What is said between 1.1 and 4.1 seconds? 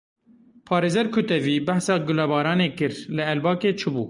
Kutevî behsa gulebaranê kir; Li Elbakê çi bû?